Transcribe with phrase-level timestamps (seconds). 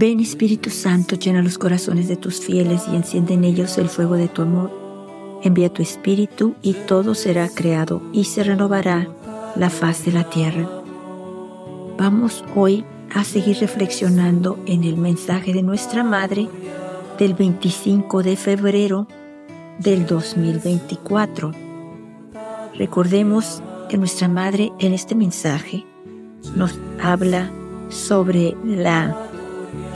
[0.00, 4.14] Ven Espíritu Santo, llena los corazones de tus fieles y enciende en ellos el fuego
[4.14, 4.70] de tu amor.
[5.42, 9.08] Envía tu Espíritu y todo será creado y se renovará
[9.56, 10.68] la faz de la tierra.
[11.98, 16.48] Vamos hoy a seguir reflexionando en el mensaje de nuestra Madre
[17.18, 19.08] del 25 de febrero
[19.80, 21.50] del 2024.
[22.76, 25.84] Recordemos que nuestra Madre en este mensaje
[26.54, 27.50] nos habla
[27.88, 29.27] sobre la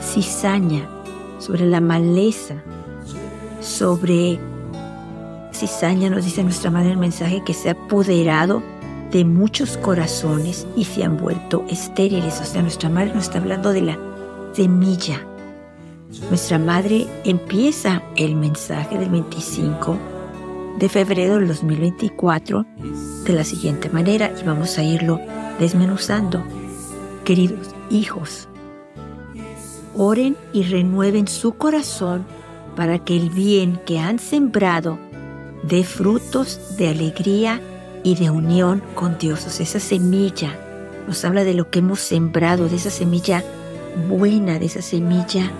[0.01, 0.87] cizaña,
[1.39, 2.55] sobre la maleza,
[3.61, 4.39] sobre
[5.53, 8.61] cizaña, nos dice nuestra madre el mensaje, que se ha apoderado
[9.11, 12.41] de muchos corazones y se han vuelto estériles.
[12.41, 13.97] O sea, nuestra madre nos está hablando de la
[14.53, 15.25] semilla.
[16.29, 19.97] Nuestra madre empieza el mensaje del 25
[20.79, 22.65] de febrero del 2024
[23.25, 25.19] de la siguiente manera y vamos a irlo
[25.59, 26.43] desmenuzando.
[27.23, 28.47] Queridos hijos,
[29.95, 32.25] oren y renueven su corazón
[32.75, 34.97] para que el bien que han sembrado
[35.63, 37.61] dé frutos de alegría
[38.03, 39.59] y de unión con Dios.
[39.59, 40.59] Esa semilla
[41.07, 43.43] nos habla de lo que hemos sembrado, de esa semilla
[44.09, 45.51] buena, de esa semilla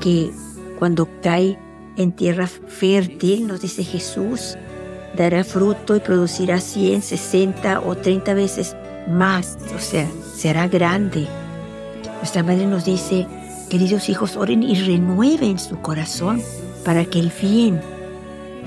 [0.00, 0.30] que
[0.78, 1.58] cuando cae
[1.96, 4.56] en tierra fértil, nos dice Jesús,
[5.16, 8.76] dará fruto y producirá 100, 60 o 30 veces
[9.08, 11.26] más, o sea, será grande.
[12.16, 13.26] Nuestra madre nos dice,
[13.74, 16.40] Queridos hijos, oren y renueven su corazón
[16.84, 17.80] para que el bien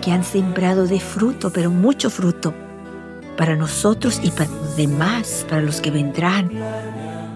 [0.01, 2.53] que han sembrado dé fruto, pero mucho fruto,
[3.37, 6.51] para nosotros y para los demás, para los que vendrán,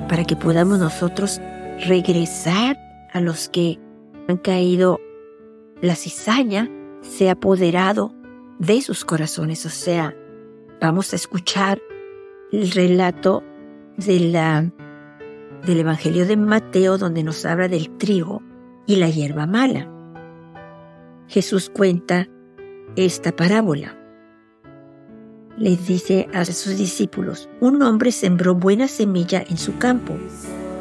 [0.10, 1.40] para que podamos nosotros
[1.86, 2.78] regresar
[3.14, 3.80] a los que
[4.28, 5.00] han caído
[5.82, 8.14] la cizaña, se ha apoderado
[8.60, 9.66] de sus corazones.
[9.66, 10.14] O sea,
[10.82, 11.82] vamos a escuchar
[12.52, 13.42] el relato
[13.96, 14.70] de la
[15.66, 18.42] del Evangelio de Mateo donde nos habla del trigo
[18.86, 19.90] y la hierba mala.
[21.28, 22.28] Jesús cuenta
[22.96, 23.98] esta parábola.
[25.58, 30.14] Les dice a sus discípulos, un hombre sembró buena semilla en su campo,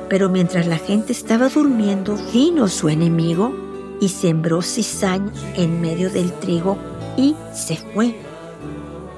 [0.08, 3.54] pero mientras la gente estaba durmiendo, vino su enemigo
[4.00, 6.78] y sembró cizaña en medio del trigo
[7.16, 8.14] y se fue.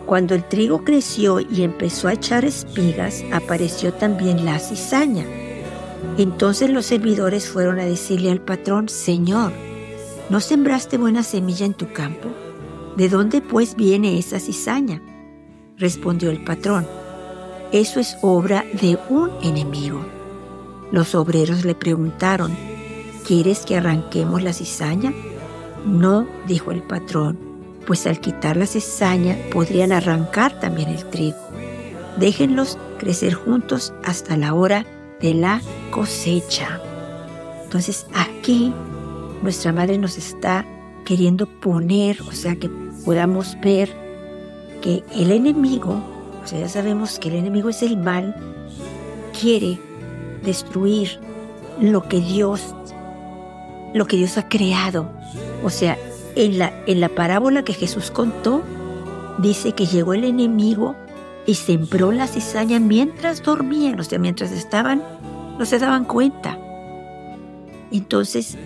[0.06, 5.24] Cuando el trigo creció y empezó a echar espigas, apareció también la cizaña.
[6.18, 9.52] Entonces los servidores fueron a decirle al patrón, Señor,
[10.28, 12.28] ¿no sembraste buena semilla en tu campo?
[12.96, 15.02] ¿De dónde pues viene esa cizaña?
[15.78, 16.86] Respondió el patrón,
[17.72, 20.04] eso es obra de un enemigo.
[20.90, 22.54] Los obreros le preguntaron,
[23.26, 25.14] ¿quieres que arranquemos la cizaña?
[25.86, 27.38] No, dijo el patrón,
[27.86, 31.38] pues al quitar la cizaña podrían arrancar también el trigo.
[32.18, 34.84] Déjenlos crecer juntos hasta la hora
[35.22, 35.62] de la
[35.92, 36.80] cosecha.
[37.62, 38.74] Entonces aquí
[39.42, 40.66] nuestra madre nos está
[41.04, 42.68] queriendo poner, o sea, que
[43.04, 43.94] podamos ver
[44.80, 46.02] que el enemigo,
[46.42, 48.34] o sea, ya sabemos que el enemigo es el mal,
[49.38, 49.78] quiere
[50.44, 51.20] destruir
[51.80, 52.74] lo que Dios,
[53.94, 55.08] lo que Dios ha creado.
[55.62, 55.96] O sea,
[56.34, 58.62] en la, en la parábola que Jesús contó,
[59.38, 60.96] dice que llegó el enemigo
[61.46, 65.02] y sembró la cizaña mientras dormían, o sea, mientras estaban,
[65.58, 66.58] no se daban cuenta.
[67.90, 68.56] Entonces,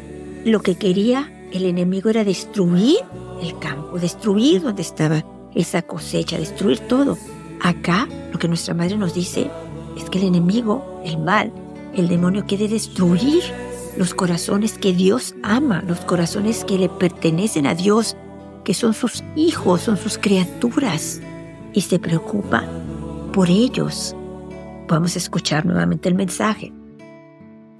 [0.44, 2.98] lo que quería el enemigo era destruir
[3.42, 7.18] el campo, destruir donde estaba esa cosecha, destruir todo.
[7.60, 9.50] Acá, lo que nuestra madre nos dice
[9.96, 11.52] es que el enemigo, el mal,
[11.94, 13.42] el demonio quiere destruir
[13.96, 18.16] los corazones que Dios ama, los corazones que le pertenecen a Dios,
[18.64, 21.20] que son sus hijos, son sus criaturas
[21.72, 22.64] y se preocupa
[23.32, 24.14] por ellos.
[24.88, 26.72] Vamos a escuchar nuevamente el mensaje.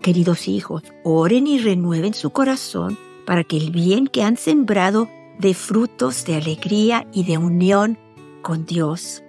[0.06, 2.96] Queridos hijos, oren y renueven su corazón
[3.26, 7.98] para que el bien que han sembrado dé frutos de alegría y de unión
[8.40, 9.24] con Dios.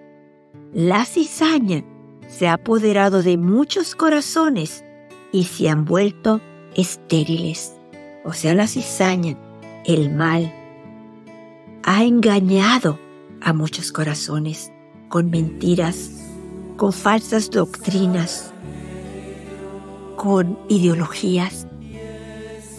[0.75, 1.83] La cizaña
[2.27, 4.85] se ha apoderado de muchos corazones
[5.31, 6.41] y se han vuelto
[6.75, 7.73] estériles.
[8.23, 9.35] O sea, la cizaña,
[9.83, 10.53] el mal,
[11.85, 12.99] ha engañado
[13.41, 14.71] a muchos corazones
[15.09, 16.11] con mentiras,
[16.75, 18.53] con falsas doctrinas,
[20.17, 21.67] con ideologías,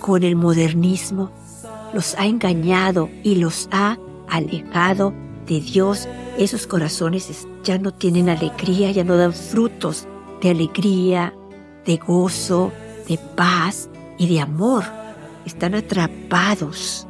[0.00, 1.31] con el modernismo.
[1.94, 3.96] Los ha engañado y los ha
[4.29, 5.14] alejado
[5.46, 6.06] de Dios.
[6.37, 10.06] Esos corazones ya no tienen alegría, ya no dan frutos
[10.43, 11.32] de alegría,
[11.87, 12.70] de gozo,
[13.08, 13.88] de paz
[14.19, 14.84] y de amor.
[15.46, 17.06] Están atrapados.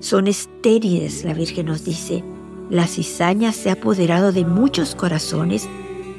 [0.00, 2.24] Son estériles, la Virgen nos dice,
[2.70, 5.68] la cizaña se ha apoderado de muchos corazones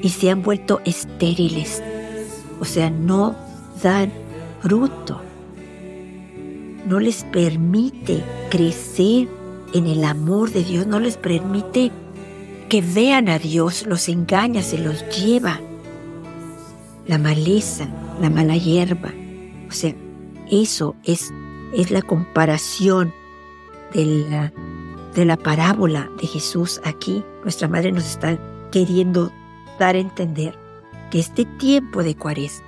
[0.01, 1.81] y se han vuelto estériles,
[2.59, 3.35] o sea, no
[3.81, 4.11] dan
[4.61, 5.21] fruto.
[6.85, 9.27] no les permite crecer
[9.73, 11.91] en el amor de Dios, no les permite
[12.67, 15.59] que vean a Dios, los engaña, se los lleva.
[17.07, 17.87] La maleza,
[18.21, 19.11] la mala hierba.
[19.67, 19.93] O sea,
[20.49, 21.31] eso es,
[21.73, 23.13] es la comparación
[23.93, 24.53] de la,
[25.15, 27.23] de la parábola de Jesús aquí.
[27.43, 28.37] Nuestra madre nos está
[28.71, 29.31] queriendo
[29.79, 30.57] dar a entender
[31.09, 32.65] que este tiempo de cuaresma,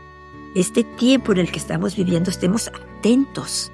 [0.56, 3.72] este tiempo en el que estamos viviendo, estemos atentos.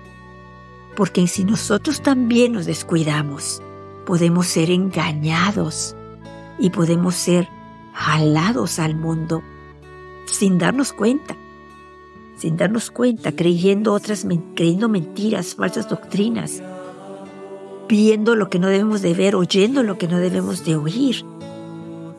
[0.95, 3.61] Porque si nosotros también nos descuidamos,
[4.05, 5.95] podemos ser engañados
[6.59, 7.47] y podemos ser
[7.93, 9.43] jalados al mundo
[10.25, 11.35] sin darnos cuenta,
[12.35, 14.25] sin darnos cuenta, creyendo otras,
[14.55, 16.61] creyendo mentiras, falsas doctrinas,
[17.87, 21.25] viendo lo que no debemos de ver, oyendo lo que no debemos de oír.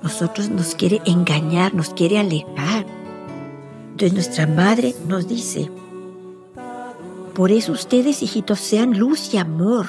[0.02, 2.86] Nosotros nos quiere engañar, nos quiere alejar.
[3.90, 5.70] Entonces nuestra madre nos dice,
[7.34, 9.86] por eso ustedes, hijitos, sean luz y amor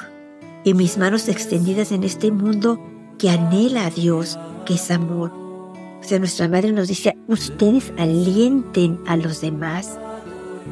[0.64, 2.78] y mis manos extendidas en este mundo
[3.18, 5.32] que anhela a Dios, que es amor.
[5.32, 9.98] O sea, nuestra madre nos dice, ustedes alienten a los demás,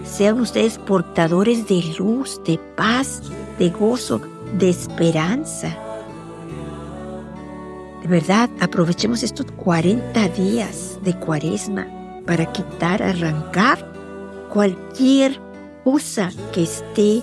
[0.04, 3.22] sean ustedes portadores de luz, de paz,
[3.58, 4.20] de gozo,
[4.58, 5.76] de esperanza.
[8.08, 11.86] Verdad, aprovechemos estos 40 días de cuaresma
[12.24, 13.86] para quitar, arrancar
[14.50, 15.38] cualquier
[15.84, 17.22] cosa que esté,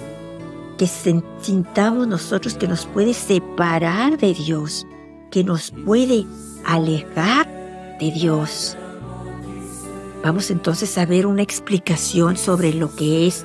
[0.77, 4.85] que sintamos nosotros que nos puede separar de Dios,
[5.31, 6.23] que nos puede
[6.63, 7.47] alejar
[7.99, 8.77] de Dios.
[10.23, 13.43] Vamos entonces a ver una explicación sobre lo que es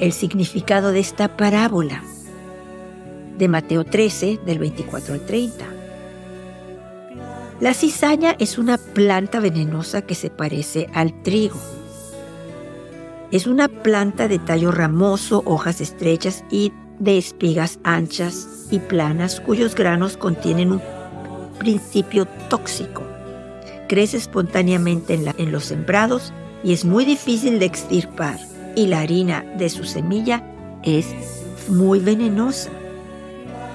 [0.00, 2.02] el significado de esta parábola
[3.38, 5.75] de Mateo 13, del 24 al 30.
[7.58, 11.56] La cizaña es una planta venenosa que se parece al trigo.
[13.30, 19.74] Es una planta de tallo ramoso, hojas estrechas y de espigas anchas y planas cuyos
[19.74, 20.82] granos contienen un
[21.58, 23.02] principio tóxico.
[23.88, 28.38] Crece espontáneamente en, los sembrados y es muy difícil de extirpar
[28.74, 30.44] y la harina de su semilla
[30.82, 31.06] es
[31.68, 32.68] muy venenosa.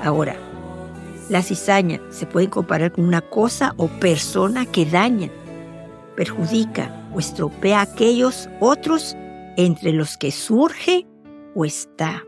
[0.04, 0.36] Ahora,
[1.32, 5.32] la cizaña se puede comparar con una cosa o persona que daña,
[6.18, 9.16] perjudica o estropea a aquellos otros
[9.56, 11.08] entre los que surge
[11.56, 12.26] o está.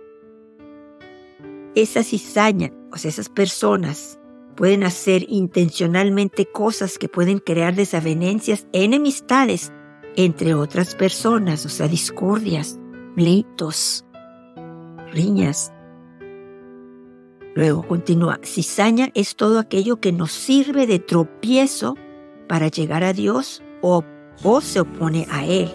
[1.75, 4.19] Esa cizaña, o sea, esas personas,
[4.55, 9.73] pueden hacer intencionalmente cosas que pueden crear desavenencias, enemistades
[10.15, 12.79] entre otras personas, o sea, discordias,
[13.15, 14.05] pleitos,
[15.11, 15.72] riñas,
[17.55, 21.95] Luego continúa, cizaña es todo aquello que nos sirve de tropiezo
[22.47, 24.03] para llegar a Dios o,
[24.43, 25.71] o se opone a Él.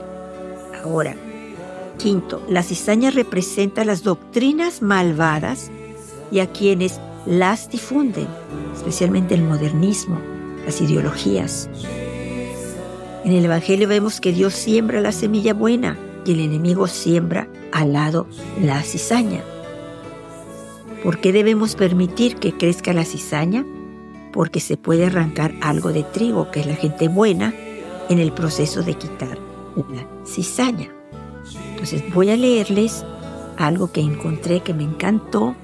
[0.83, 1.15] Ahora,
[1.99, 5.71] quinto, la cizaña representa las doctrinas malvadas
[6.31, 8.27] y a quienes las difunden,
[8.75, 10.19] especialmente el modernismo,
[10.65, 11.71] las ideologías.
[13.25, 17.93] En el Evangelio vemos que Dios siembra la semilla buena y el enemigo siembra al
[17.93, 18.27] lado
[18.61, 19.43] la cizaña.
[21.03, 23.65] ¿Por qué debemos permitir que crezca la cizaña?
[24.33, 27.55] Porque se puede arrancar algo de trigo, que es la gente buena,
[28.08, 29.39] en el proceso de quitar
[29.77, 30.89] la cizaña.
[31.70, 33.05] Entonces voy a leerles
[33.56, 35.55] algo que encontré que me encantó,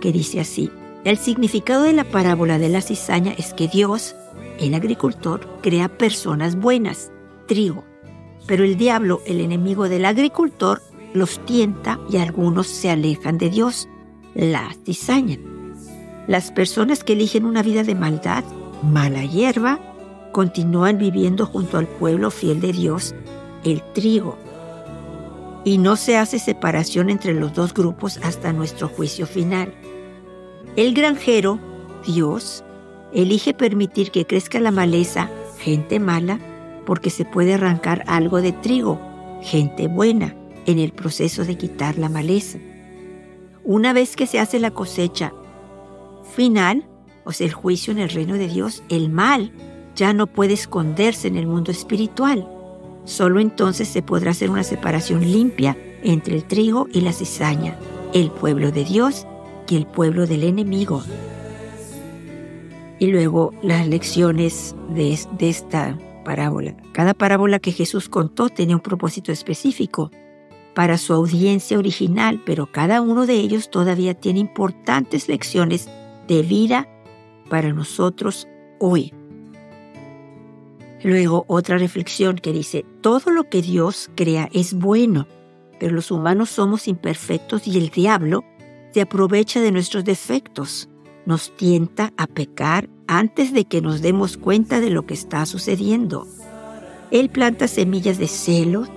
[0.00, 0.70] que dice así.
[1.04, 4.16] El significado de la parábola de la cizaña es que Dios,
[4.58, 7.12] el agricultor, crea personas buenas,
[7.46, 7.84] trigo,
[8.46, 10.82] pero el diablo, el enemigo del agricultor,
[11.12, 13.88] los tienta y algunos se alejan de Dios
[14.34, 15.38] la cizaña.
[16.26, 18.44] Las personas que eligen una vida de maldad,
[18.82, 19.78] mala hierba,
[20.32, 23.14] continúan viviendo junto al pueblo fiel de Dios,
[23.64, 24.36] el trigo.
[25.64, 29.72] Y no se hace separación entre los dos grupos hasta nuestro juicio final.
[30.76, 31.58] El granjero,
[32.06, 32.64] Dios,
[33.12, 36.38] elige permitir que crezca la maleza, gente mala,
[36.84, 39.00] porque se puede arrancar algo de trigo,
[39.42, 40.34] gente buena,
[40.66, 42.58] en el proceso de quitar la maleza.
[43.64, 45.32] Una vez que se hace la cosecha
[46.34, 46.86] final,
[47.24, 49.52] o sea, el juicio en el reino de Dios, el mal
[49.96, 52.46] ya no puede esconderse en el mundo espiritual.
[53.04, 57.78] Solo entonces se podrá hacer una separación limpia entre el trigo y la cizaña,
[58.12, 59.26] el pueblo de Dios
[59.68, 61.02] y el pueblo del enemigo.
[62.98, 66.76] Y luego las lecciones de, esta parábola.
[66.92, 70.10] Cada parábola que Jesús contó tenía un propósito específico
[70.74, 75.88] para su audiencia original, pero cada uno de ellos todavía tiene importantes lecciones
[76.26, 76.88] de vida
[77.48, 78.48] para nosotros
[78.80, 79.12] hoy.
[81.02, 85.26] Luego otra reflexión que dice, todo lo que Dios crea es bueno
[85.78, 88.44] pero los humanos somos imperfectos y el diablo
[88.92, 90.88] se aprovecha de nuestros defectos,
[91.26, 96.26] nos tienta a pecar antes de que nos demos cuenta de lo que está sucediendo.
[97.10, 98.88] Él planta semillas de celos,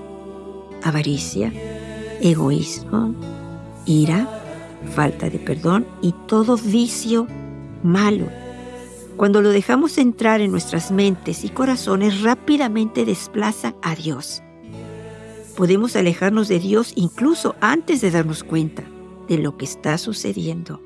[0.87, 1.51] avaricia,
[2.21, 3.13] egoísmo,
[3.85, 4.27] ira,
[4.95, 7.27] falta de perdón y todo vicio
[7.83, 8.27] malo.
[9.15, 14.43] Cuando lo dejamos entrar en nuestras mentes y corazones, rápidamente desplaza a Dios.
[15.55, 18.83] Podemos alejarnos de Dios incluso antes de darnos cuenta
[19.27, 20.79] de lo que está sucediendo.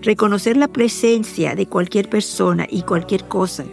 [0.00, 3.64] Reconocer la presencia de cualquier persona y cualquier cosa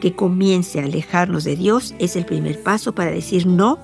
[0.00, 3.78] que comience a alejarnos de Dios es el primer paso para decir no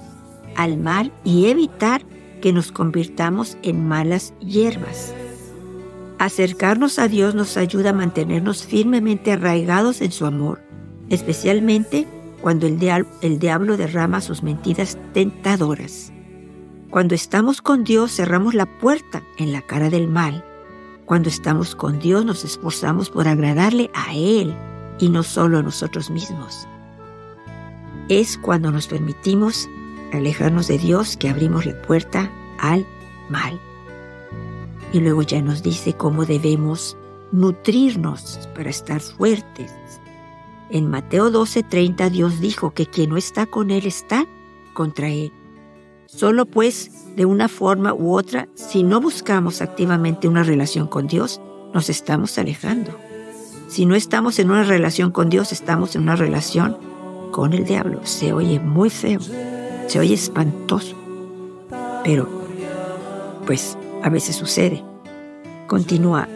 [0.57, 2.03] al mal y evitar
[2.41, 5.15] que nos convirtamos en malas hierbas.
[6.19, 10.61] Acercarnos a Dios nos ayuda a mantenernos firmemente arraigados en su amor,
[11.09, 12.07] especialmente
[12.41, 12.79] cuando el,
[13.39, 16.13] diablo, derrama sus mentiras tentadoras.
[16.91, 20.45] Cuando estamos con Dios cerramos la puerta en la cara del mal.
[21.07, 24.55] Cuando estamos con Dios nos esforzamos por agradarle a Él
[24.99, 26.69] y no solo a nosotros mismos.
[28.09, 29.69] Es cuando nos permitimos
[30.13, 32.87] alejarnos de Dios que abrimos la puerta al
[33.29, 33.59] mal.
[34.93, 36.97] Y luego ya nos dice cómo debemos
[37.33, 39.73] nutrirnos para estar fuertes.
[40.71, 44.27] En Mateo 12:30 Dios dijo que quien no está con Él está
[44.75, 45.33] contra Él.
[46.07, 51.41] Solo pues, de una forma u otra, si no buscamos activamente una relación con Dios,
[51.73, 52.99] nos estamos alejando.
[53.69, 56.77] Si no estamos en una relación con Dios, estamos en una relación
[57.31, 58.01] con el diablo.
[58.05, 59.21] Se oye muy feo.
[59.87, 60.97] Se oye espantoso,
[62.05, 62.29] pero
[63.47, 64.83] pues a veces sucede.
[65.67, 66.29] Continúa.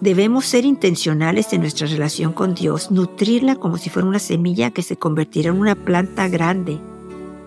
[0.00, 4.82] Debemos ser intencionales en nuestra relación con Dios, nutrirla como si fuera una semilla que
[4.82, 6.78] se convertirá en una planta grande.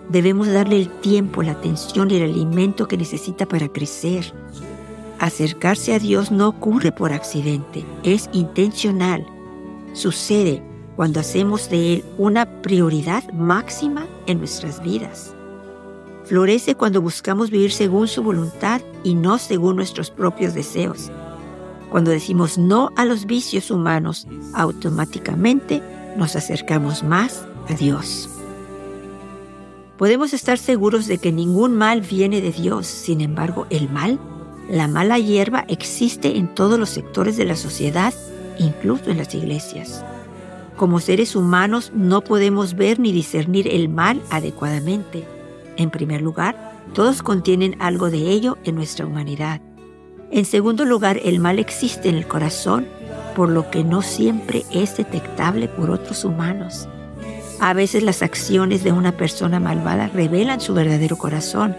[0.08, 4.32] Debemos darle el tiempo, la atención y el alimento que necesita para crecer.
[5.18, 9.26] Acercarse a Dios no ocurre por accidente, es intencional.
[9.92, 10.62] Sucede
[10.98, 15.32] cuando hacemos de Él una prioridad máxima en nuestras vidas.
[16.24, 21.12] Florece cuando buscamos vivir según su voluntad y no según nuestros propios deseos.
[21.88, 25.84] Cuando decimos no a los vicios humanos, automáticamente
[26.16, 28.28] nos acercamos más a Dios.
[29.98, 34.18] Podemos estar seguros de que ningún mal viene de Dios, sin embargo el mal,
[34.68, 38.12] la mala hierba existe en todos los sectores de la sociedad,
[38.58, 40.04] incluso en las iglesias.
[40.78, 45.26] Como seres humanos no podemos ver ni discernir el mal adecuadamente
[45.78, 49.60] en primer lugar, todos contienen algo de ello en nuestra humanidad.
[50.30, 52.86] En segundo lugar, el mal existe en el corazón,
[53.34, 56.88] por lo que no siempre es detectable por otros humanos.
[57.60, 61.76] A veces las acciones de una persona malvada revelan su verdadero corazón,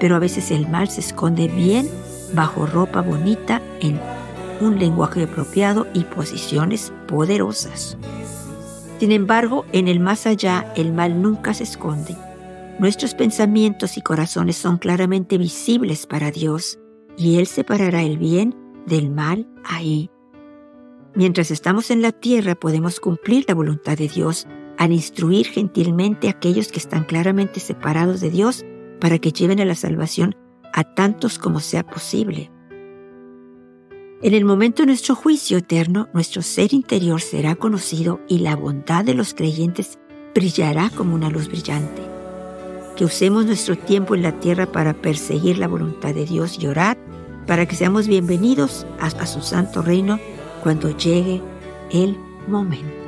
[0.00, 1.88] pero a veces el mal se esconde bien
[2.34, 4.00] bajo ropa bonita en
[4.60, 7.98] un lenguaje apropiado y posiciones poderosas.
[9.02, 12.16] Sin embargo, en el más allá, el mal nunca se esconde
[12.78, 16.78] Nuestros pensamientos y corazones son claramente visibles para Dios
[17.16, 18.54] y Él separará el bien
[18.86, 20.08] del mal ahí.
[21.16, 24.46] Mientras estamos en la tierra podemos cumplir la voluntad de Dios
[24.78, 28.64] al instruir gentilmente a aquellos que están claramente separados de Dios
[29.00, 30.36] para que lleven a la salvación
[30.72, 32.52] a tantos como sea posible.
[34.22, 39.04] En el momento de nuestro juicio eterno, nuestro ser interior será conocido y la bondad
[39.04, 39.98] de los creyentes
[40.32, 42.02] brillará como una luz brillante
[42.96, 46.96] que usemos nuestro tiempo en la tierra para perseguir la voluntad de Dios y orar
[47.46, 50.20] para que seamos bienvenidos a, su santo reino
[50.62, 51.42] cuando llegue
[51.90, 53.01] el momento.